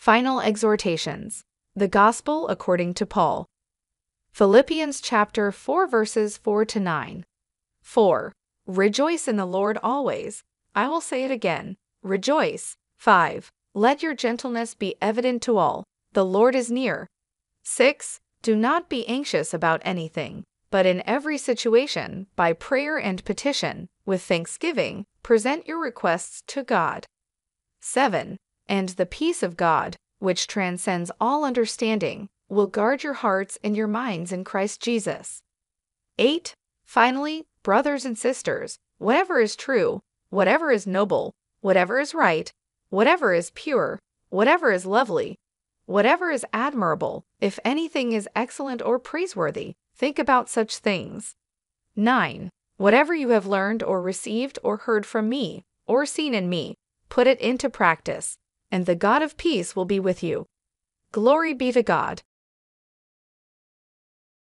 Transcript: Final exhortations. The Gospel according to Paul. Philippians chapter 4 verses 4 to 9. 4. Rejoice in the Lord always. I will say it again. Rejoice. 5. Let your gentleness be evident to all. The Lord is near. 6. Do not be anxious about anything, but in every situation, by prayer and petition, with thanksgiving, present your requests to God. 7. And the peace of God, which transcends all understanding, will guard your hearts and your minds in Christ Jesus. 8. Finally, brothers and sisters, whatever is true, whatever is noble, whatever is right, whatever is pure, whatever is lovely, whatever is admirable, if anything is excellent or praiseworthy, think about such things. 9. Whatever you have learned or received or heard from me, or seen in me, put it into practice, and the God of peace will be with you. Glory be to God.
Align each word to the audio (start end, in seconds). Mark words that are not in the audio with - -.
Final 0.00 0.40
exhortations. 0.40 1.44
The 1.76 1.86
Gospel 1.86 2.48
according 2.48 2.94
to 2.94 3.04
Paul. 3.04 3.44
Philippians 4.32 4.98
chapter 5.02 5.52
4 5.52 5.86
verses 5.86 6.38
4 6.38 6.64
to 6.64 6.80
9. 6.80 7.26
4. 7.82 8.32
Rejoice 8.66 9.28
in 9.28 9.36
the 9.36 9.44
Lord 9.44 9.76
always. 9.82 10.42
I 10.74 10.88
will 10.88 11.02
say 11.02 11.24
it 11.24 11.30
again. 11.30 11.76
Rejoice. 12.02 12.78
5. 12.96 13.50
Let 13.74 14.02
your 14.02 14.14
gentleness 14.14 14.74
be 14.74 14.94
evident 15.02 15.42
to 15.42 15.58
all. 15.58 15.84
The 16.14 16.24
Lord 16.24 16.54
is 16.54 16.70
near. 16.70 17.06
6. 17.64 18.20
Do 18.40 18.56
not 18.56 18.88
be 18.88 19.06
anxious 19.06 19.52
about 19.52 19.82
anything, 19.84 20.44
but 20.70 20.86
in 20.86 21.02
every 21.06 21.36
situation, 21.36 22.26
by 22.36 22.54
prayer 22.54 22.96
and 22.96 23.22
petition, 23.26 23.90
with 24.06 24.22
thanksgiving, 24.22 25.04
present 25.22 25.68
your 25.68 25.78
requests 25.78 26.42
to 26.46 26.62
God. 26.62 27.04
7. 27.80 28.38
And 28.70 28.90
the 28.90 29.04
peace 29.04 29.42
of 29.42 29.56
God, 29.56 29.96
which 30.20 30.46
transcends 30.46 31.10
all 31.20 31.44
understanding, 31.44 32.28
will 32.48 32.68
guard 32.68 33.02
your 33.02 33.14
hearts 33.14 33.58
and 33.64 33.76
your 33.76 33.88
minds 33.88 34.30
in 34.30 34.44
Christ 34.44 34.80
Jesus. 34.80 35.40
8. 36.18 36.54
Finally, 36.86 37.46
brothers 37.64 38.04
and 38.04 38.16
sisters, 38.16 38.78
whatever 38.98 39.40
is 39.40 39.56
true, 39.56 39.98
whatever 40.28 40.70
is 40.70 40.86
noble, 40.86 41.32
whatever 41.62 41.98
is 41.98 42.14
right, 42.14 42.52
whatever 42.90 43.34
is 43.34 43.50
pure, 43.56 43.98
whatever 44.28 44.70
is 44.70 44.86
lovely, 44.86 45.34
whatever 45.86 46.30
is 46.30 46.46
admirable, 46.52 47.24
if 47.40 47.58
anything 47.64 48.12
is 48.12 48.28
excellent 48.36 48.80
or 48.82 49.00
praiseworthy, 49.00 49.72
think 49.96 50.16
about 50.16 50.48
such 50.48 50.76
things. 50.76 51.34
9. 51.96 52.48
Whatever 52.76 53.16
you 53.16 53.30
have 53.30 53.46
learned 53.46 53.82
or 53.82 54.00
received 54.00 54.60
or 54.62 54.76
heard 54.76 55.04
from 55.04 55.28
me, 55.28 55.64
or 55.88 56.06
seen 56.06 56.34
in 56.34 56.48
me, 56.48 56.76
put 57.08 57.26
it 57.26 57.40
into 57.40 57.68
practice, 57.68 58.36
and 58.70 58.86
the 58.86 58.94
God 58.94 59.22
of 59.22 59.36
peace 59.36 59.74
will 59.74 59.84
be 59.84 60.00
with 60.00 60.22
you. 60.22 60.46
Glory 61.12 61.54
be 61.54 61.72
to 61.72 61.82
God. 61.82 62.22